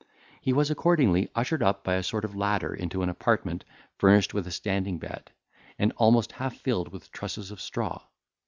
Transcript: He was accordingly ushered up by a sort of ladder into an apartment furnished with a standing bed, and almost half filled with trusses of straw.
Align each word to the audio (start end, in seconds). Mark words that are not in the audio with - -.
He 0.41 0.51
was 0.51 0.71
accordingly 0.71 1.29
ushered 1.35 1.61
up 1.61 1.83
by 1.83 1.93
a 1.93 2.01
sort 2.01 2.25
of 2.25 2.35
ladder 2.35 2.73
into 2.73 3.03
an 3.03 3.09
apartment 3.09 3.63
furnished 3.99 4.33
with 4.33 4.47
a 4.47 4.51
standing 4.51 4.97
bed, 4.97 5.29
and 5.77 5.93
almost 5.95 6.31
half 6.31 6.55
filled 6.57 6.87
with 6.91 7.11
trusses 7.11 7.51
of 7.51 7.61
straw. 7.61 8.01